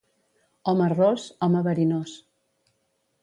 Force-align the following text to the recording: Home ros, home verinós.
Home 0.71 0.87
ros, 0.93 1.27
home 1.47 1.61
verinós. 1.69 2.17